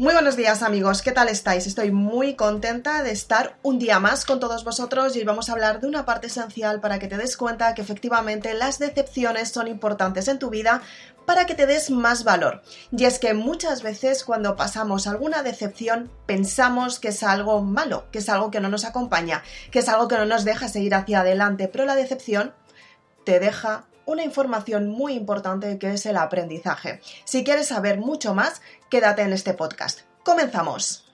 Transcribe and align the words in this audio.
Muy 0.00 0.14
buenos 0.14 0.34
días 0.34 0.62
amigos, 0.62 1.02
¿qué 1.02 1.12
tal 1.12 1.28
estáis? 1.28 1.66
Estoy 1.66 1.90
muy 1.90 2.34
contenta 2.34 3.02
de 3.02 3.10
estar 3.10 3.58
un 3.62 3.78
día 3.78 4.00
más 4.00 4.24
con 4.24 4.40
todos 4.40 4.64
vosotros 4.64 5.14
y 5.14 5.18
hoy 5.18 5.26
vamos 5.26 5.50
a 5.50 5.52
hablar 5.52 5.78
de 5.78 5.88
una 5.88 6.06
parte 6.06 6.28
esencial 6.28 6.80
para 6.80 6.98
que 6.98 7.06
te 7.06 7.18
des 7.18 7.36
cuenta 7.36 7.74
que 7.74 7.82
efectivamente 7.82 8.54
las 8.54 8.78
decepciones 8.78 9.50
son 9.50 9.68
importantes 9.68 10.28
en 10.28 10.38
tu 10.38 10.48
vida 10.48 10.80
para 11.26 11.44
que 11.44 11.54
te 11.54 11.66
des 11.66 11.90
más 11.90 12.24
valor. 12.24 12.62
Y 12.96 13.04
es 13.04 13.18
que 13.18 13.34
muchas 13.34 13.82
veces 13.82 14.24
cuando 14.24 14.56
pasamos 14.56 15.06
alguna 15.06 15.42
decepción 15.42 16.10
pensamos 16.24 16.98
que 16.98 17.08
es 17.08 17.22
algo 17.22 17.60
malo, 17.60 18.06
que 18.10 18.20
es 18.20 18.30
algo 18.30 18.50
que 18.50 18.60
no 18.60 18.70
nos 18.70 18.86
acompaña, 18.86 19.42
que 19.70 19.80
es 19.80 19.88
algo 19.90 20.08
que 20.08 20.16
no 20.16 20.24
nos 20.24 20.46
deja 20.46 20.70
seguir 20.70 20.94
hacia 20.94 21.20
adelante, 21.20 21.68
pero 21.68 21.84
la 21.84 21.94
decepción 21.94 22.54
te 23.26 23.38
deja 23.38 23.84
una 24.06 24.24
información 24.24 24.88
muy 24.88 25.14
importante 25.14 25.78
que 25.78 25.92
es 25.92 26.06
el 26.06 26.16
aprendizaje. 26.16 27.00
Si 27.24 27.44
quieres 27.44 27.68
saber 27.68 27.98
mucho 27.98 28.34
más, 28.34 28.62
quédate 28.88 29.22
en 29.22 29.32
este 29.32 29.54
podcast. 29.54 30.00
¡Comenzamos! 30.24 31.09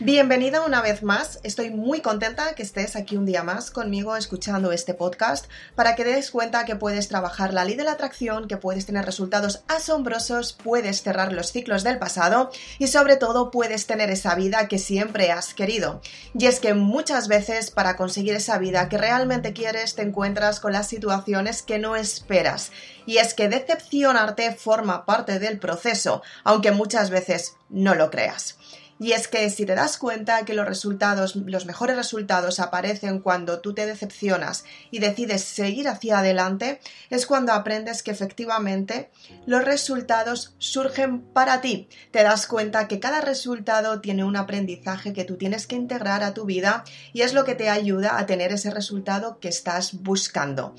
Bienvenida 0.00 0.64
una 0.64 0.80
vez 0.80 1.02
más. 1.02 1.40
Estoy 1.42 1.70
muy 1.70 2.00
contenta 2.00 2.54
que 2.54 2.62
estés 2.62 2.94
aquí 2.94 3.16
un 3.16 3.26
día 3.26 3.42
más 3.42 3.72
conmigo 3.72 4.14
escuchando 4.14 4.70
este 4.70 4.94
podcast 4.94 5.46
para 5.74 5.96
que 5.96 6.04
des 6.04 6.30
cuenta 6.30 6.64
que 6.64 6.76
puedes 6.76 7.08
trabajar 7.08 7.52
la 7.52 7.64
ley 7.64 7.74
de 7.74 7.82
la 7.82 7.92
atracción, 7.92 8.46
que 8.46 8.56
puedes 8.56 8.86
tener 8.86 9.04
resultados 9.04 9.64
asombrosos, 9.66 10.52
puedes 10.52 11.02
cerrar 11.02 11.32
los 11.32 11.50
ciclos 11.50 11.82
del 11.82 11.98
pasado 11.98 12.52
y 12.78 12.86
sobre 12.86 13.16
todo 13.16 13.50
puedes 13.50 13.88
tener 13.88 14.08
esa 14.10 14.36
vida 14.36 14.68
que 14.68 14.78
siempre 14.78 15.32
has 15.32 15.52
querido. 15.52 16.00
Y 16.32 16.46
es 16.46 16.60
que 16.60 16.74
muchas 16.74 17.26
veces 17.26 17.72
para 17.72 17.96
conseguir 17.96 18.34
esa 18.34 18.56
vida 18.58 18.88
que 18.88 18.98
realmente 18.98 19.52
quieres 19.52 19.96
te 19.96 20.02
encuentras 20.02 20.60
con 20.60 20.72
las 20.72 20.86
situaciones 20.86 21.62
que 21.62 21.80
no 21.80 21.96
esperas. 21.96 22.70
Y 23.04 23.16
es 23.16 23.34
que 23.34 23.48
decepcionarte 23.48 24.52
forma 24.52 25.04
parte 25.04 25.40
del 25.40 25.58
proceso, 25.58 26.22
aunque 26.44 26.70
muchas 26.70 27.10
veces 27.10 27.56
no 27.68 27.96
lo 27.96 28.12
creas. 28.12 28.58
Y 29.00 29.12
es 29.12 29.28
que 29.28 29.48
si 29.50 29.64
te 29.64 29.74
das 29.74 29.96
cuenta 29.96 30.44
que 30.44 30.54
los 30.54 30.66
resultados, 30.66 31.36
los 31.36 31.66
mejores 31.66 31.96
resultados 31.96 32.58
aparecen 32.58 33.20
cuando 33.20 33.60
tú 33.60 33.74
te 33.74 33.86
decepcionas 33.86 34.64
y 34.90 34.98
decides 34.98 35.44
seguir 35.44 35.88
hacia 35.88 36.18
adelante, 36.18 36.80
es 37.10 37.26
cuando 37.26 37.52
aprendes 37.52 38.02
que 38.02 38.10
efectivamente 38.10 39.10
los 39.46 39.64
resultados 39.64 40.54
surgen 40.58 41.20
para 41.20 41.60
ti. 41.60 41.88
Te 42.10 42.22
das 42.22 42.46
cuenta 42.46 42.88
que 42.88 42.98
cada 42.98 43.20
resultado 43.20 44.00
tiene 44.00 44.24
un 44.24 44.36
aprendizaje 44.36 45.12
que 45.12 45.24
tú 45.24 45.36
tienes 45.36 45.66
que 45.66 45.76
integrar 45.76 46.24
a 46.24 46.34
tu 46.34 46.44
vida 46.44 46.84
y 47.12 47.22
es 47.22 47.34
lo 47.34 47.44
que 47.44 47.54
te 47.54 47.68
ayuda 47.68 48.18
a 48.18 48.26
tener 48.26 48.52
ese 48.52 48.70
resultado 48.70 49.38
que 49.38 49.48
estás 49.48 50.02
buscando. 50.02 50.74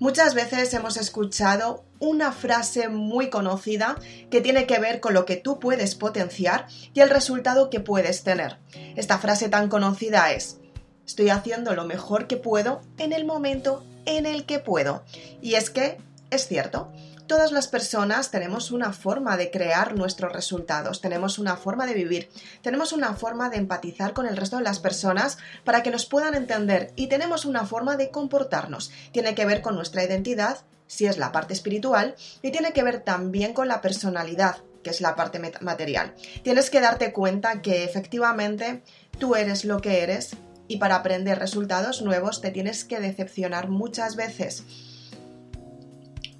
Muchas 0.00 0.34
veces 0.34 0.74
hemos 0.74 0.96
escuchado 0.96 1.84
una 2.00 2.32
frase 2.32 2.88
muy 2.88 3.30
conocida 3.30 3.96
que 4.28 4.40
tiene 4.40 4.66
que 4.66 4.80
ver 4.80 5.00
con 5.00 5.14
lo 5.14 5.24
que 5.24 5.36
tú 5.36 5.60
puedes 5.60 5.94
potenciar 5.94 6.66
y 6.92 7.00
el 7.00 7.10
resultado 7.10 7.70
que 7.70 7.80
puedes 7.80 8.24
tener. 8.24 8.58
Esta 8.96 9.18
frase 9.18 9.48
tan 9.48 9.68
conocida 9.68 10.32
es, 10.32 10.58
estoy 11.06 11.30
haciendo 11.30 11.74
lo 11.74 11.84
mejor 11.84 12.26
que 12.26 12.36
puedo 12.36 12.80
en 12.98 13.12
el 13.12 13.24
momento 13.24 13.84
en 14.04 14.26
el 14.26 14.46
que 14.46 14.58
puedo. 14.58 15.04
Y 15.40 15.54
es 15.54 15.70
que 15.70 15.98
es 16.30 16.48
cierto, 16.48 16.92
Todas 17.26 17.52
las 17.52 17.68
personas 17.68 18.30
tenemos 18.30 18.70
una 18.70 18.92
forma 18.92 19.38
de 19.38 19.50
crear 19.50 19.96
nuestros 19.96 20.30
resultados, 20.30 21.00
tenemos 21.00 21.38
una 21.38 21.56
forma 21.56 21.86
de 21.86 21.94
vivir, 21.94 22.28
tenemos 22.60 22.92
una 22.92 23.14
forma 23.14 23.48
de 23.48 23.56
empatizar 23.56 24.12
con 24.12 24.26
el 24.26 24.36
resto 24.36 24.58
de 24.58 24.62
las 24.62 24.78
personas 24.78 25.38
para 25.64 25.82
que 25.82 25.90
nos 25.90 26.04
puedan 26.04 26.34
entender 26.34 26.92
y 26.96 27.06
tenemos 27.06 27.46
una 27.46 27.64
forma 27.64 27.96
de 27.96 28.10
comportarnos. 28.10 28.92
Tiene 29.10 29.34
que 29.34 29.46
ver 29.46 29.62
con 29.62 29.74
nuestra 29.74 30.04
identidad, 30.04 30.58
si 30.86 31.06
es 31.06 31.16
la 31.16 31.32
parte 31.32 31.54
espiritual, 31.54 32.14
y 32.42 32.50
tiene 32.50 32.74
que 32.74 32.82
ver 32.82 33.00
también 33.00 33.54
con 33.54 33.68
la 33.68 33.80
personalidad, 33.80 34.58
que 34.82 34.90
es 34.90 35.00
la 35.00 35.16
parte 35.16 35.40
material. 35.62 36.14
Tienes 36.42 36.68
que 36.68 36.82
darte 36.82 37.14
cuenta 37.14 37.62
que 37.62 37.84
efectivamente 37.84 38.82
tú 39.18 39.34
eres 39.34 39.64
lo 39.64 39.80
que 39.80 40.02
eres 40.02 40.36
y 40.68 40.76
para 40.76 40.96
aprender 40.96 41.38
resultados 41.38 42.02
nuevos 42.02 42.42
te 42.42 42.50
tienes 42.50 42.84
que 42.84 43.00
decepcionar 43.00 43.70
muchas 43.70 44.14
veces 44.14 44.64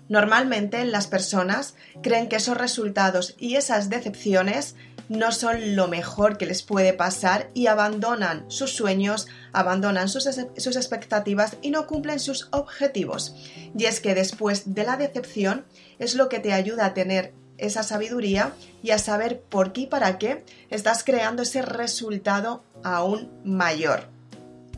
Normalmente 0.08 0.84
las 0.84 1.06
personas 1.06 1.74
creen 2.02 2.28
que 2.28 2.36
esos 2.36 2.56
resultados 2.56 3.34
y 3.38 3.56
esas 3.56 3.88
decepciones 3.88 4.76
no 5.08 5.32
son 5.32 5.76
lo 5.76 5.88
mejor 5.88 6.38
que 6.38 6.46
les 6.46 6.62
puede 6.62 6.92
pasar 6.92 7.50
y 7.54 7.66
abandonan 7.66 8.44
sus 8.50 8.72
sueños, 8.72 9.26
abandonan 9.52 10.08
sus, 10.08 10.26
expectativas 10.26 11.56
y 11.62 11.70
no 11.70 11.86
cumplen 11.86 12.20
sus 12.20 12.48
objetivos. 12.52 13.34
Y 13.76 13.84
es 13.84 14.00
que 14.00 14.14
después 14.14 14.74
de 14.74 14.84
la 14.84 14.96
decepción 14.96 15.64
es 15.98 16.14
lo 16.14 16.28
que 16.28 16.40
te 16.40 16.52
ayuda 16.52 16.86
a 16.86 16.94
tener 16.94 17.32
esa 17.56 17.82
sabiduría 17.82 18.52
y 18.82 18.90
a 18.90 18.98
saber 18.98 19.40
por 19.40 19.72
qué 19.72 19.82
y 19.82 19.86
para 19.86 20.18
qué 20.18 20.44
estás 20.70 21.04
creando 21.04 21.42
ese 21.42 21.62
resultado 21.62 22.64
aún 22.82 23.30
mayor. 23.44 24.08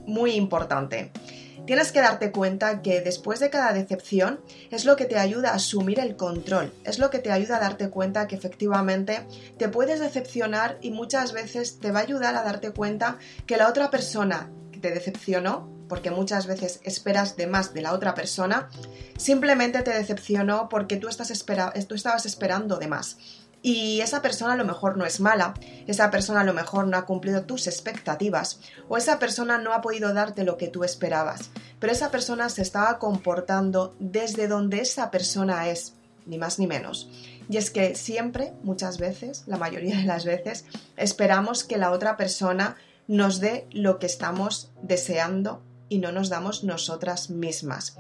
Muy 0.06 0.32
importante. 0.32 1.10
Tienes 1.66 1.91
que 1.91 2.00
darte 2.00 2.31
cuenta 2.31 2.81
que 2.81 3.00
después 3.00 3.41
de 3.41 3.50
cada 3.50 3.72
decepción 3.72 4.41
es 4.71 4.84
lo 4.84 4.94
que 4.94 5.04
te 5.04 5.19
ayuda 5.19 5.50
a 5.50 5.56
asumir 5.56 5.99
el 5.99 6.16
control, 6.16 6.72
es 6.84 7.00
lo 7.00 7.10
que 7.10 7.19
te 7.19 7.32
ayuda 7.32 7.56
a 7.56 7.60
darte 7.60 7.91
cuenta 7.91 8.28
que 8.28 8.37
efectivamente 8.37 9.27
te 9.59 9.69
puedes 9.69 9.99
decepcionar 9.99 10.78
y 10.81 10.93
muchas 10.93 11.32
veces 11.32 11.81
te 11.81 11.91
va 11.91 12.00
a 12.00 12.03
ayudar 12.04 12.37
a 12.37 12.44
darte 12.44 12.71
cuenta 12.71 13.19
que 13.47 13.56
la 13.56 13.69
otra 13.69 13.91
persona 13.91 14.50
que 14.71 14.78
te 14.78 14.91
decepcionó 14.93 15.77
porque 15.88 16.10
muchas 16.10 16.47
veces 16.47 16.81
esperas 16.84 17.37
de 17.37 17.47
más 17.47 17.75
de 17.75 17.83
la 17.83 17.93
otra 17.93 18.15
persona, 18.15 18.69
simplemente 19.16 19.83
te 19.83 19.93
decepcionó 19.93 20.69
porque 20.69 20.97
tú, 20.97 21.09
estás 21.09 21.33
tú 21.88 21.94
estabas 21.94 22.27
esperando 22.27 22.77
de 22.77 22.88
más. 22.88 23.19
Y 23.62 24.00
esa 24.00 24.22
persona 24.22 24.53
a 24.53 24.56
lo 24.56 24.65
mejor 24.65 24.97
no 24.97 25.06
es 25.06 25.19
mala, 25.19 25.55
esa 25.87 26.11
persona 26.11 26.43
a 26.43 26.44
lo 26.44 26.55
mejor 26.55 26.87
no 26.87 26.97
ha 26.97 27.06
cumplido 27.06 27.43
tus 27.44 27.67
expectativas 27.67 28.61
o 28.89 28.97
esa 28.97 29.19
persona 29.19 29.59
no 29.59 29.72
ha 29.72 29.81
podido 29.81 30.15
darte 30.15 30.44
lo 30.44 30.56
que 30.56 30.69
tú 30.69 30.84
esperabas, 30.84 31.50
pero 31.81 31.93
esa 31.93 32.11
persona 32.11 32.49
se 32.49 32.62
estaba 32.62 32.99
comportando 32.99 33.97
desde 33.99 34.47
donde 34.47 34.81
esa 34.81 35.11
persona 35.11 35.69
es, 35.69 35.95
ni 36.27 36.39
más 36.39 36.59
ni 36.59 36.66
menos. 36.66 37.11
Y 37.49 37.56
es 37.56 37.71
que 37.71 37.95
siempre, 37.95 38.53
muchas 38.62 38.99
veces, 38.99 39.45
la 39.47 39.57
mayoría 39.57 39.97
de 39.97 40.04
las 40.04 40.25
veces, 40.25 40.65
esperamos 40.97 41.65
que 41.65 41.78
la 41.78 41.91
otra 41.91 42.16
persona 42.16 42.77
nos 43.09 43.41
dé 43.41 43.66
lo 43.71 43.98
que 43.98 44.07
estamos 44.07 44.71
deseando 44.83 45.63
y 45.89 45.98
no 45.98 46.13
nos 46.13 46.28
damos 46.28 46.65
nosotras 46.65 47.30
mismas. 47.30 47.97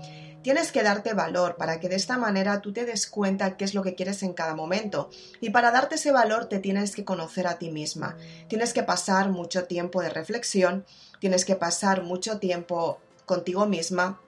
Tienes 0.46 0.70
que 0.70 0.84
darte 0.84 1.12
valor 1.12 1.56
para 1.56 1.80
que 1.80 1.88
de 1.88 1.96
esta 1.96 2.18
manera 2.18 2.60
tú 2.60 2.72
te 2.72 2.84
des 2.84 3.08
cuenta 3.08 3.56
qué 3.56 3.64
es 3.64 3.74
lo 3.74 3.82
que 3.82 3.96
quieres 3.96 4.22
en 4.22 4.32
cada 4.32 4.54
momento. 4.54 5.10
Y 5.40 5.50
para 5.50 5.72
darte 5.72 5.96
ese 5.96 6.12
valor 6.12 6.44
te 6.44 6.60
tienes 6.60 6.94
que 6.94 7.04
conocer 7.04 7.48
a 7.48 7.58
ti 7.58 7.72
misma. 7.72 8.16
Tienes 8.46 8.72
que 8.72 8.84
pasar 8.84 9.30
mucho 9.30 9.64
tiempo 9.64 10.02
de 10.02 10.08
reflexión, 10.08 10.86
tienes 11.18 11.44
que 11.44 11.56
pasar 11.56 12.04
mucho 12.04 12.38
tiempo 12.38 13.00
contigo 13.24 13.66
misma 13.66 14.20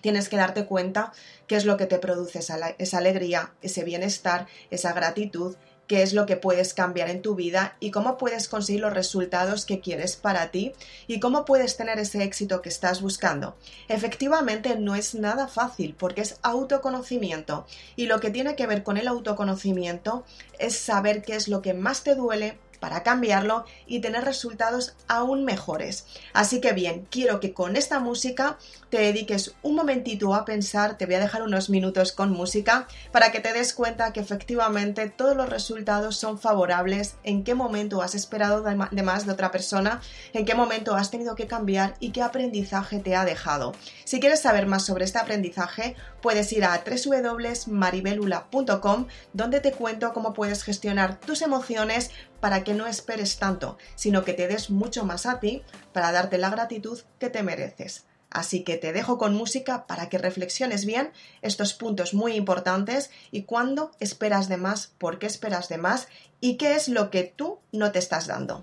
tienes 0.00 0.28
que 0.28 0.36
darte 0.36 0.66
cuenta 0.66 1.12
qué 1.46 1.56
es 1.56 1.64
lo 1.64 1.78
que 1.78 1.86
te 1.86 1.98
produce 1.98 2.40
esa, 2.40 2.98
alegría, 2.98 3.54
ese 3.62 3.84
bienestar, 3.84 4.46
esa 4.70 4.92
gratitud, 4.92 5.56
qué 5.86 6.02
es 6.02 6.12
lo 6.12 6.26
que 6.26 6.36
puedes 6.36 6.74
cambiar 6.74 7.10
en 7.10 7.22
tu 7.22 7.34
vida 7.34 7.76
y 7.80 7.90
cómo 7.90 8.16
puedes 8.16 8.48
conseguir 8.48 8.80
los 8.80 8.94
resultados 8.94 9.66
que 9.66 9.80
quieres 9.80 10.16
para 10.16 10.50
ti 10.50 10.72
y 11.06 11.20
cómo 11.20 11.44
puedes 11.44 11.76
tener 11.76 11.98
ese 11.98 12.22
éxito 12.22 12.62
que 12.62 12.68
estás 12.68 13.02
buscando. 13.02 13.56
Efectivamente 13.88 14.76
no 14.76 14.94
es 14.94 15.14
nada 15.14 15.48
fácil 15.48 15.94
porque 15.98 16.22
es 16.22 16.38
autoconocimiento 16.42 17.66
y 17.96 18.06
lo 18.06 18.20
que 18.20 18.30
tiene 18.30 18.56
que 18.56 18.66
ver 18.66 18.82
con 18.82 18.96
el 18.96 19.08
autoconocimiento 19.08 20.24
es 20.58 20.76
saber 20.76 21.22
qué 21.22 21.36
es 21.36 21.48
lo 21.48 21.62
que 21.62 21.74
más 21.74 22.02
te 22.02 22.14
duele, 22.14 22.58
para 22.84 23.02
cambiarlo 23.02 23.64
y 23.86 24.00
tener 24.00 24.26
resultados 24.26 24.94
aún 25.08 25.46
mejores. 25.46 26.04
Así 26.34 26.60
que 26.60 26.74
bien, 26.74 27.08
quiero 27.10 27.40
que 27.40 27.54
con 27.54 27.76
esta 27.76 27.98
música 27.98 28.58
te 28.90 28.98
dediques 28.98 29.54
un 29.62 29.74
momentito 29.74 30.34
a 30.34 30.44
pensar, 30.44 30.98
te 30.98 31.06
voy 31.06 31.14
a 31.14 31.20
dejar 31.20 31.42
unos 31.42 31.70
minutos 31.70 32.12
con 32.12 32.30
música 32.30 32.86
para 33.10 33.32
que 33.32 33.40
te 33.40 33.54
des 33.54 33.72
cuenta 33.72 34.12
que 34.12 34.20
efectivamente 34.20 35.08
todos 35.08 35.34
los 35.34 35.48
resultados 35.48 36.18
son 36.18 36.38
favorables, 36.38 37.16
en 37.22 37.42
qué 37.42 37.54
momento 37.54 38.02
has 38.02 38.14
esperado 38.14 38.60
de 38.60 39.02
más 39.02 39.24
de 39.24 39.32
otra 39.32 39.50
persona, 39.50 40.02
en 40.34 40.44
qué 40.44 40.54
momento 40.54 40.94
has 40.94 41.10
tenido 41.10 41.36
que 41.36 41.46
cambiar 41.46 41.94
y 42.00 42.10
qué 42.10 42.20
aprendizaje 42.20 42.98
te 42.98 43.16
ha 43.16 43.24
dejado. 43.24 43.72
Si 44.04 44.20
quieres 44.20 44.42
saber 44.42 44.66
más 44.66 44.84
sobre 44.84 45.06
este 45.06 45.18
aprendizaje, 45.18 45.96
puedes 46.20 46.52
ir 46.52 46.66
a 46.66 46.84
www.maribelula.com 46.84 49.06
donde 49.32 49.60
te 49.60 49.72
cuento 49.72 50.12
cómo 50.12 50.34
puedes 50.34 50.64
gestionar 50.64 51.18
tus 51.18 51.40
emociones 51.40 52.10
para 52.44 52.62
que 52.62 52.74
no 52.74 52.86
esperes 52.86 53.38
tanto, 53.38 53.78
sino 53.94 54.22
que 54.22 54.34
te 54.34 54.46
des 54.46 54.68
mucho 54.68 55.06
más 55.06 55.24
a 55.24 55.40
ti 55.40 55.62
para 55.94 56.12
darte 56.12 56.36
la 56.36 56.50
gratitud 56.50 57.00
que 57.18 57.30
te 57.30 57.42
mereces. 57.42 58.04
Así 58.28 58.64
que 58.64 58.76
te 58.76 58.92
dejo 58.92 59.16
con 59.16 59.34
música 59.34 59.86
para 59.86 60.10
que 60.10 60.18
reflexiones 60.18 60.84
bien 60.84 61.10
estos 61.40 61.72
puntos 61.72 62.12
muy 62.12 62.34
importantes 62.34 63.10
y 63.30 63.44
cuándo 63.44 63.92
esperas 63.98 64.50
de 64.50 64.58
más, 64.58 64.92
por 64.98 65.18
qué 65.18 65.24
esperas 65.24 65.70
de 65.70 65.78
más 65.78 66.06
y 66.38 66.58
qué 66.58 66.74
es 66.74 66.88
lo 66.88 67.08
que 67.08 67.22
tú 67.34 67.60
no 67.72 67.92
te 67.92 67.98
estás 67.98 68.26
dando. 68.26 68.62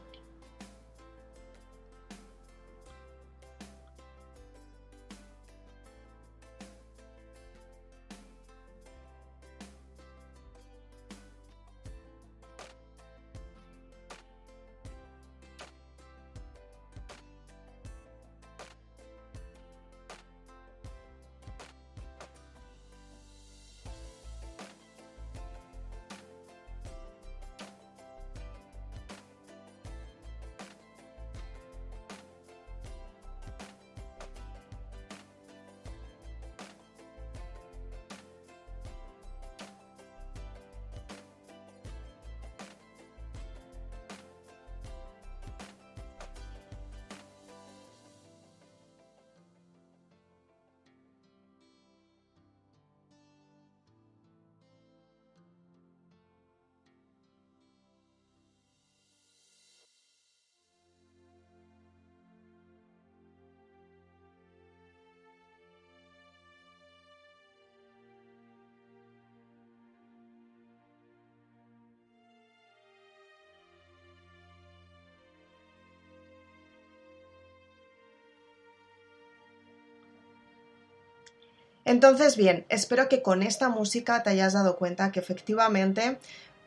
Entonces, 81.86 82.38
bien, 82.38 82.66
espero 82.70 83.10
que 83.10 83.22
con 83.22 83.44
esta 83.44 83.70
música 83.70 84.24
te 84.24 84.30
hayas 84.30 84.54
dado 84.54 84.78
cuenta 84.78 85.12
que 85.12 85.20
efectivamente 85.20 86.20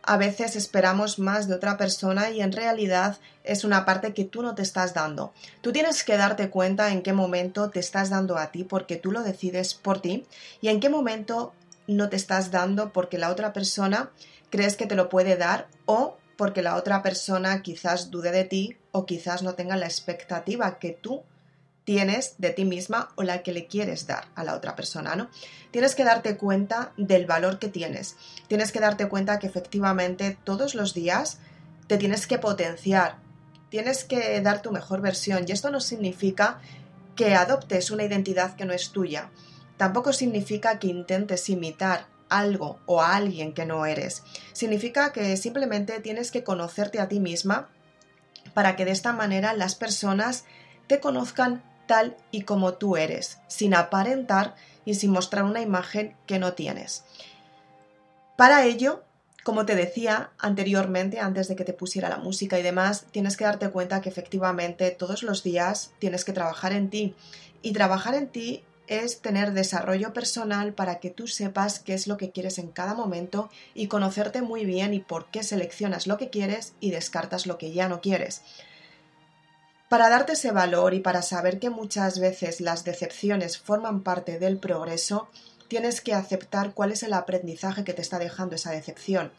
a 0.07 0.17
veces 0.17 0.55
esperamos 0.57 1.19
más 1.19 1.49
de 1.49 1.55
otra 1.55 1.77
persona 1.77 2.31
y 2.31 2.43
en 2.43 2.53
realidad 2.53 3.19
es 3.43 3.65
una 3.65 3.85
parte 3.85 4.13
que 4.13 4.25
tú 4.25 4.43
no 4.43 4.55
te 4.55 4.63
estás 4.63 4.93
dando. 4.93 5.33
Tú 5.63 5.73
tienes 5.73 6.05
que 6.05 6.17
darte 6.17 6.51
cuenta 6.51 6.93
en 6.93 7.03
qué 7.03 7.13
momento 7.13 7.71
te 7.71 7.81
estás 7.81 8.11
dando 8.11 8.37
a 8.37 8.51
ti 8.51 8.65
porque 8.65 8.97
tú 8.97 9.13
lo 9.13 9.23
decides 9.23 9.75
por 9.75 10.01
ti 10.01 10.27
y 10.61 10.69
en 10.69 10.81
qué 10.81 10.91
momento 10.91 11.55
no 11.87 12.09
te 12.09 12.17
estás 12.17 12.51
dando 12.51 12.93
porque 12.93 13.19
la 13.19 13.31
otra 13.31 13.53
persona 13.53 14.11
crees 14.51 14.77
que 14.77 14.87
te 14.87 14.95
lo 14.95 15.09
puede 15.09 15.37
dar 15.37 15.69
o 15.87 16.17
porque 16.37 16.63
la 16.63 16.77
otra 16.77 17.03
persona 17.03 17.63
quizás 17.63 18.11
dude 18.11 18.33
de 18.33 18.45
ti 18.45 18.77
o 18.93 19.07
quizás 19.07 19.43
no 19.43 19.55
tenga 19.55 19.77
la 19.77 19.87
expectativa 19.87 20.79
que 20.79 20.91
tú 20.91 21.23
tienes 21.85 22.35
de 22.39 22.51
ti 22.51 22.65
misma 22.65 23.11
o 23.15 23.23
la 23.23 23.43
que 23.43 23.53
le 23.53 23.67
quieres 23.67 24.07
dar 24.07 24.27
a 24.35 24.45
la 24.45 24.55
otra 24.55 24.75
persona, 24.75 25.17
¿no? 25.17 25.29
Tienes 25.71 25.95
que 25.95 26.05
darte 26.05 26.37
cuenta 26.37 26.93
del 26.97 27.27
valor 27.27 27.59
que 27.59 27.69
tienes. 27.69 28.17
Tienes 28.49 28.73
que 28.73 28.81
darte 28.81 29.09
cuenta 29.09 29.39
que 29.39 29.47
efectivamente 29.47 30.39
todos 30.45 30.75
los 30.75 30.95
días 30.95 31.39
te 31.87 31.99
tienes 31.99 32.27
que 32.27 32.39
potenciar. 32.39 33.17
Tienes 33.69 34.05
que 34.05 34.41
dar 34.41 34.63
tu 34.63 34.73
mejor 34.73 35.01
versión 35.01 35.45
y 35.47 35.53
esto 35.53 35.71
no 35.71 35.81
significa 35.81 36.61
que 37.17 37.35
adoptes 37.35 37.91
una 37.91 38.05
identidad 38.05 38.57
que 38.57 38.65
no 38.65 38.73
es 38.73 38.91
tuya. 38.91 39.31
Tampoco 39.77 40.13
significa 40.13 40.79
que 40.79 40.87
intentes 40.87 41.49
imitar 41.49 42.07
algo 42.29 42.79
o 42.87 43.03
a 43.03 43.17
alguien 43.17 43.53
que 43.53 43.67
no 43.67 43.85
eres. 43.85 44.23
Significa 44.53 45.13
que 45.13 45.37
simplemente 45.37 46.01
tienes 46.01 46.31
que 46.31 46.45
conocerte 46.45 47.01
a 47.01 47.09
ti 47.09 47.21
misma 47.21 47.69
para 48.55 48.77
que 48.77 48.85
de 48.85 48.93
esta 48.93 49.13
manera 49.13 49.53
las 49.53 49.75
personas 49.75 50.45
te 50.87 51.01
conozcan 51.01 51.63
tal 51.87 52.17
y 52.31 52.43
como 52.43 52.75
tú 52.75 52.97
eres, 52.97 53.39
sin 53.49 53.75
aparentar 53.75 54.55
y 54.85 54.95
sin 54.95 55.11
mostrar 55.11 55.45
una 55.45 55.61
imagen 55.61 56.17
que 56.27 56.39
no 56.39 56.55
tienes. 56.55 57.05
Para 58.37 58.65
ello, 58.65 59.05
como 59.45 59.67
te 59.67 59.75
decía 59.75 60.31
anteriormente, 60.39 61.21
antes 61.21 61.49
de 61.49 61.57
que 61.57 61.65
te 61.65 61.73
pusiera 61.73 62.09
la 62.09 62.17
música 62.17 62.59
y 62.59 62.63
demás, 62.63 63.05
tienes 63.11 63.37
que 63.37 63.45
darte 63.45 63.71
cuenta 63.71 64.01
que 64.01 64.09
efectivamente 64.09 64.91
todos 64.91 65.23
los 65.23 65.43
días 65.43 65.93
tienes 65.99 66.25
que 66.25 66.33
trabajar 66.33 66.73
en 66.73 66.91
ti. 66.91 67.15
Y 67.63 67.73
trabajar 67.73 68.15
en 68.15 68.29
ti 68.29 68.65
es 68.87 69.21
tener 69.21 69.53
desarrollo 69.53 70.13
personal 70.13 70.75
para 70.75 70.99
que 70.99 71.11
tú 71.11 71.27
sepas 71.27 71.79
qué 71.79 71.95
es 71.95 72.07
lo 72.07 72.17
que 72.17 72.31
quieres 72.31 72.59
en 72.59 72.69
cada 72.69 72.95
momento 72.95 73.51
y 73.75 73.89
conocerte 73.89 74.43
muy 74.43 74.65
bien 74.65 74.95
y 74.95 75.01
por 75.01 75.31
qué 75.31 75.43
seleccionas 75.43 76.07
lo 76.07 76.19
que 76.19 76.31
quieres 76.31 76.75
y 76.81 76.91
descartas 76.91 77.47
lo 77.47 77.57
que 77.59 77.73
ya 77.73 77.89
no 77.89 78.01
quieres. 78.01 78.43
Para 79.89 80.09
darte 80.09 80.33
ese 80.33 80.51
valor 80.51 80.95
y 80.95 81.01
para 81.01 81.23
saber 81.23 81.59
que 81.59 81.71
muchas 81.71 82.19
veces 82.19 82.61
las 82.61 82.85
decepciones 82.85 83.59
forman 83.59 84.03
parte 84.03 84.39
del 84.39 84.59
progreso, 84.59 85.29
tienes 85.69 86.01
que 86.01 86.15
aceptar 86.15 86.73
cuál 86.73 86.93
es 86.93 87.03
el 87.03 87.13
aprendizaje 87.13 87.85
que 87.85 87.93
te 87.93 88.03
está 88.03 88.19
dejando 88.19 88.57
esa 88.57 88.71
decepción, 88.71 89.33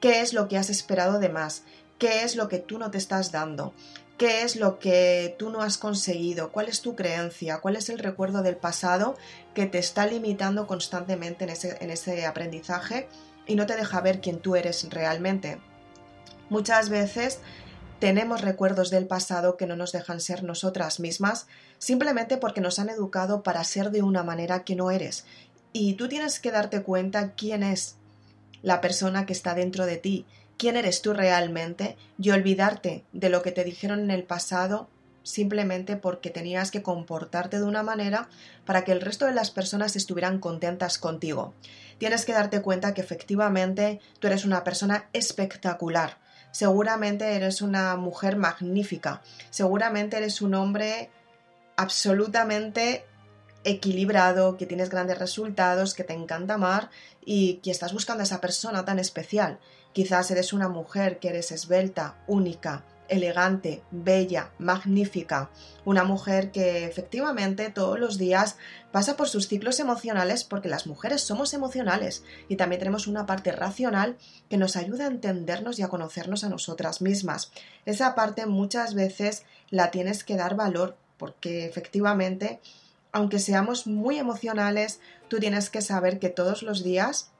qué 0.00 0.20
es 0.20 0.32
lo 0.32 0.48
que 0.48 0.56
has 0.56 0.70
esperado 0.70 1.18
de 1.18 1.28
más, 1.28 1.62
qué 1.98 2.22
es 2.22 2.36
lo 2.36 2.48
que 2.48 2.58
tú 2.58 2.78
no 2.78 2.90
te 2.90 2.98
estás 2.98 3.32
dando, 3.32 3.74
qué 4.18 4.42
es 4.42 4.56
lo 4.56 4.78
que 4.78 5.34
tú 5.38 5.50
no 5.50 5.62
has 5.62 5.78
conseguido, 5.78 6.52
cuál 6.52 6.68
es 6.68 6.80
tu 6.80 6.94
creencia, 6.94 7.58
cuál 7.58 7.76
es 7.76 7.88
el 7.88 7.98
recuerdo 7.98 8.42
del 8.42 8.56
pasado 8.56 9.16
que 9.54 9.66
te 9.66 9.78
está 9.78 10.06
limitando 10.06 10.66
constantemente 10.66 11.44
en 11.44 11.50
ese, 11.50 11.76
en 11.80 11.90
ese 11.90 12.26
aprendizaje 12.26 13.08
y 13.46 13.54
no 13.54 13.66
te 13.66 13.76
deja 13.76 14.00
ver 14.00 14.20
quién 14.20 14.38
tú 14.40 14.56
eres 14.56 14.88
realmente. 14.90 15.58
Muchas 16.50 16.88
veces 16.88 17.40
tenemos 17.98 18.42
recuerdos 18.42 18.90
del 18.90 19.06
pasado 19.06 19.56
que 19.56 19.66
no 19.66 19.74
nos 19.76 19.92
dejan 19.92 20.20
ser 20.20 20.44
nosotras 20.44 21.00
mismas 21.00 21.46
simplemente 21.78 22.36
porque 22.36 22.60
nos 22.60 22.78
han 22.78 22.90
educado 22.90 23.42
para 23.42 23.64
ser 23.64 23.90
de 23.90 24.02
una 24.02 24.22
manera 24.22 24.64
que 24.64 24.76
no 24.76 24.90
eres. 24.90 25.24
Y 25.72 25.94
tú 25.94 26.08
tienes 26.08 26.38
que 26.40 26.50
darte 26.50 26.82
cuenta 26.82 27.32
quién 27.32 27.62
es 27.62 27.96
la 28.62 28.80
persona 28.80 29.26
que 29.26 29.32
está 29.32 29.54
dentro 29.54 29.86
de 29.86 29.96
ti, 29.96 30.26
quién 30.56 30.76
eres 30.76 31.02
tú 31.02 31.12
realmente 31.12 31.96
y 32.18 32.30
olvidarte 32.30 33.04
de 33.12 33.28
lo 33.30 33.42
que 33.42 33.52
te 33.52 33.64
dijeron 33.64 34.00
en 34.00 34.10
el 34.10 34.24
pasado 34.24 34.88
simplemente 35.22 35.96
porque 35.96 36.30
tenías 36.30 36.70
que 36.70 36.82
comportarte 36.82 37.58
de 37.58 37.64
una 37.64 37.82
manera 37.82 38.28
para 38.64 38.84
que 38.84 38.92
el 38.92 39.02
resto 39.02 39.26
de 39.26 39.34
las 39.34 39.50
personas 39.50 39.94
estuvieran 39.94 40.38
contentas 40.38 40.98
contigo. 40.98 41.52
Tienes 41.98 42.24
que 42.24 42.32
darte 42.32 42.62
cuenta 42.62 42.94
que 42.94 43.02
efectivamente 43.02 44.00
tú 44.20 44.28
eres 44.28 44.46
una 44.46 44.64
persona 44.64 45.08
espectacular, 45.12 46.18
seguramente 46.50 47.34
eres 47.34 47.62
una 47.62 47.96
mujer 47.96 48.36
magnífica, 48.36 49.22
seguramente 49.50 50.16
eres 50.16 50.42
un 50.42 50.54
hombre 50.54 51.10
absolutamente 51.76 53.04
equilibrado, 53.64 54.56
que 54.56 54.66
tienes 54.66 54.90
grandes 54.90 55.18
resultados, 55.18 55.94
que 55.94 56.04
te 56.04 56.12
encanta 56.14 56.54
amar 56.54 56.90
y 57.24 57.54
que 57.56 57.70
estás 57.70 57.92
buscando 57.92 58.22
a 58.22 58.24
esa 58.24 58.40
persona 58.40 58.84
tan 58.84 58.98
especial. 58.98 59.58
Quizás 59.92 60.30
eres 60.30 60.52
una 60.52 60.68
mujer 60.68 61.18
que 61.18 61.28
eres 61.28 61.52
esbelta, 61.52 62.16
única, 62.26 62.84
elegante, 63.08 63.82
bella, 63.90 64.50
magnífica, 64.58 65.50
una 65.84 66.04
mujer 66.04 66.50
que 66.50 66.84
efectivamente 66.84 67.70
todos 67.70 67.98
los 67.98 68.18
días 68.18 68.56
pasa 68.92 69.16
por 69.16 69.28
sus 69.28 69.48
ciclos 69.48 69.80
emocionales 69.80 70.44
porque 70.44 70.68
las 70.68 70.86
mujeres 70.86 71.22
somos 71.22 71.54
emocionales 71.54 72.24
y 72.48 72.56
también 72.56 72.80
tenemos 72.80 73.06
una 73.06 73.26
parte 73.26 73.52
racional 73.52 74.16
que 74.48 74.56
nos 74.56 74.76
ayuda 74.76 75.04
a 75.04 75.08
entendernos 75.08 75.78
y 75.78 75.82
a 75.82 75.88
conocernos 75.88 76.44
a 76.44 76.48
nosotras 76.48 77.00
mismas. 77.00 77.50
Esa 77.86 78.14
parte 78.14 78.46
muchas 78.46 78.94
veces 78.94 79.44
la 79.70 79.90
tienes 79.90 80.24
que 80.24 80.36
dar 80.36 80.54
valor 80.54 80.96
porque 81.16 81.66
efectivamente, 81.66 82.60
aunque 83.12 83.38
seamos 83.38 83.86
muy 83.86 84.18
emocionales, 84.18 85.00
tú 85.28 85.38
tienes 85.38 85.70
que 85.70 85.82
saber 85.82 86.18
que 86.18 86.28
todos 86.28 86.62
los 86.62 86.84
días 86.84 87.30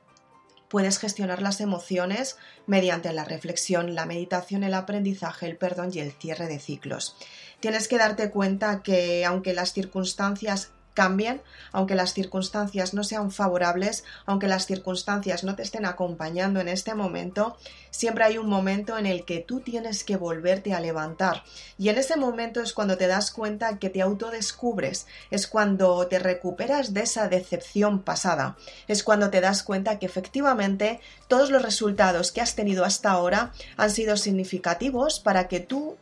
Puedes 0.68 0.98
gestionar 0.98 1.42
las 1.42 1.60
emociones 1.60 2.36
mediante 2.66 3.12
la 3.12 3.24
reflexión, 3.24 3.94
la 3.94 4.06
meditación, 4.06 4.62
el 4.62 4.74
aprendizaje, 4.74 5.46
el 5.46 5.56
perdón 5.56 5.90
y 5.92 6.00
el 6.00 6.12
cierre 6.12 6.46
de 6.46 6.58
ciclos. 6.58 7.16
Tienes 7.60 7.88
que 7.88 7.98
darte 7.98 8.30
cuenta 8.30 8.82
que 8.82 9.24
aunque 9.24 9.54
las 9.54 9.72
circunstancias 9.72 10.72
cambien, 10.98 11.40
aunque 11.70 11.94
las 11.94 12.12
circunstancias 12.12 12.92
no 12.92 13.04
sean 13.04 13.30
favorables, 13.30 14.02
aunque 14.26 14.48
las 14.48 14.66
circunstancias 14.66 15.44
no 15.44 15.54
te 15.54 15.62
estén 15.62 15.86
acompañando 15.86 16.58
en 16.58 16.66
este 16.66 16.92
momento, 16.92 17.56
siempre 17.92 18.24
hay 18.24 18.36
un 18.36 18.48
momento 18.48 18.98
en 18.98 19.06
el 19.06 19.24
que 19.24 19.38
tú 19.38 19.60
tienes 19.60 20.02
que 20.02 20.16
volverte 20.16 20.74
a 20.74 20.80
levantar. 20.80 21.44
Y 21.78 21.88
en 21.88 21.98
ese 21.98 22.16
momento 22.16 22.60
es 22.60 22.72
cuando 22.72 22.96
te 22.96 23.06
das 23.06 23.30
cuenta 23.30 23.78
que 23.78 23.90
te 23.90 24.02
autodescubres, 24.02 25.06
es 25.30 25.46
cuando 25.46 26.04
te 26.08 26.18
recuperas 26.18 26.92
de 26.92 27.02
esa 27.02 27.28
decepción 27.28 28.02
pasada, 28.02 28.56
es 28.88 29.04
cuando 29.04 29.30
te 29.30 29.40
das 29.40 29.62
cuenta 29.62 30.00
que 30.00 30.06
efectivamente 30.06 30.98
todos 31.28 31.52
los 31.52 31.62
resultados 31.62 32.32
que 32.32 32.40
has 32.40 32.56
tenido 32.56 32.84
hasta 32.84 33.12
ahora 33.12 33.52
han 33.76 33.90
sido 33.92 34.16
significativos 34.16 35.20
para 35.20 35.46
que 35.46 35.60
tú 35.60 35.96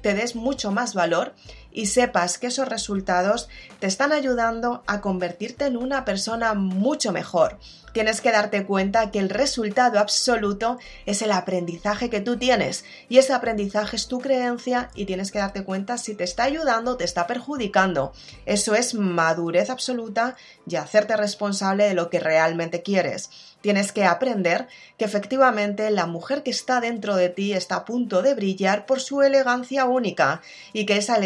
te 0.00 0.14
des 0.14 0.36
mucho 0.36 0.70
más 0.70 0.94
valor 0.94 1.34
y 1.70 1.86
sepas 1.86 2.38
que 2.38 2.48
esos 2.48 2.68
resultados 2.68 3.48
te 3.78 3.86
están 3.86 4.12
ayudando 4.12 4.82
a 4.86 5.00
convertirte 5.00 5.66
en 5.66 5.76
una 5.76 6.04
persona 6.04 6.54
mucho 6.54 7.12
mejor. 7.12 7.58
Tienes 7.92 8.20
que 8.20 8.32
darte 8.32 8.64
cuenta 8.64 9.10
que 9.10 9.18
el 9.18 9.30
resultado 9.30 9.98
absoluto 9.98 10.78
es 11.06 11.22
el 11.22 11.32
aprendizaje 11.32 12.10
que 12.10 12.20
tú 12.20 12.36
tienes 12.36 12.84
y 13.08 13.18
ese 13.18 13.32
aprendizaje 13.32 13.96
es 13.96 14.08
tu 14.08 14.18
creencia 14.20 14.90
y 14.94 15.04
tienes 15.04 15.32
que 15.32 15.38
darte 15.38 15.64
cuenta 15.64 15.98
si 15.98 16.14
te 16.14 16.24
está 16.24 16.44
ayudando 16.44 16.92
o 16.92 16.96
te 16.96 17.04
está 17.04 17.26
perjudicando. 17.26 18.12
Eso 18.46 18.74
es 18.74 18.94
madurez 18.94 19.70
absoluta 19.70 20.36
y 20.66 20.76
hacerte 20.76 21.16
responsable 21.16 21.84
de 21.84 21.94
lo 21.94 22.10
que 22.10 22.20
realmente 22.20 22.82
quieres. 22.82 23.30
Tienes 23.68 23.92
que 23.92 24.06
aprender 24.06 24.66
que 24.96 25.04
efectivamente 25.04 25.90
la 25.90 26.06
mujer 26.06 26.42
que 26.42 26.50
está 26.50 26.80
dentro 26.80 27.16
de 27.16 27.28
ti 27.28 27.52
está 27.52 27.76
a 27.76 27.84
punto 27.84 28.22
de 28.22 28.32
brillar 28.32 28.86
por 28.86 28.98
su 28.98 29.20
elegancia 29.20 29.84
única 29.84 30.40
y 30.72 30.86
que 30.86 30.96
esa 30.96 31.16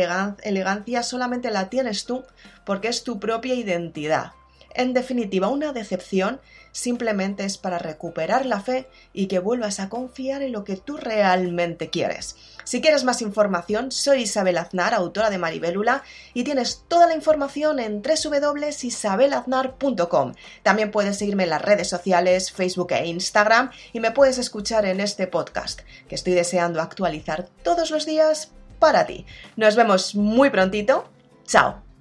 elegancia 0.42 1.04
solamente 1.04 1.52
la 1.52 1.70
tienes 1.70 2.04
tú 2.04 2.24
porque 2.64 2.88
es 2.88 3.04
tu 3.04 3.20
propia 3.20 3.54
identidad. 3.54 4.32
En 4.74 4.94
definitiva, 4.94 5.48
una 5.48 5.72
decepción 5.72 6.40
simplemente 6.72 7.44
es 7.44 7.58
para 7.58 7.78
recuperar 7.78 8.46
la 8.46 8.60
fe 8.60 8.88
y 9.12 9.26
que 9.26 9.38
vuelvas 9.38 9.78
a 9.80 9.88
confiar 9.88 10.42
en 10.42 10.50
lo 10.52 10.64
que 10.64 10.76
tú 10.76 10.96
realmente 10.96 11.90
quieres. 11.90 12.36
Si 12.64 12.80
quieres 12.80 13.04
más 13.04 13.22
información, 13.22 13.92
soy 13.92 14.22
Isabel 14.22 14.58
Aznar, 14.58 14.94
autora 14.94 15.30
de 15.30 15.38
Maribélula, 15.38 16.02
y 16.32 16.42
tienes 16.44 16.84
toda 16.88 17.06
la 17.06 17.14
información 17.14 17.78
en 17.80 18.02
www.isabelaznar.com. 18.02 20.32
También 20.62 20.90
puedes 20.90 21.18
seguirme 21.18 21.44
en 21.44 21.50
las 21.50 21.62
redes 21.62 21.88
sociales, 21.88 22.50
Facebook 22.52 22.92
e 22.92 23.06
Instagram, 23.06 23.70
y 23.92 24.00
me 24.00 24.12
puedes 24.12 24.38
escuchar 24.38 24.86
en 24.86 25.00
este 25.00 25.26
podcast, 25.26 25.80
que 26.08 26.14
estoy 26.14 26.32
deseando 26.34 26.80
actualizar 26.80 27.48
todos 27.62 27.90
los 27.90 28.06
días 28.06 28.52
para 28.78 29.04
ti. 29.06 29.26
Nos 29.56 29.76
vemos 29.76 30.14
muy 30.14 30.48
prontito. 30.50 31.04
Chao. 31.46 31.91